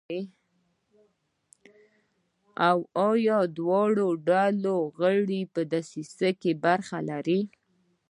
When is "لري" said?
7.09-7.41